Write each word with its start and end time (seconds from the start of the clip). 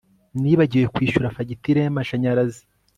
Nibagiwe 0.41 0.85
kwishyura 0.93 1.33
fagitire 1.35 1.79
yamashanyarazi 1.81 2.63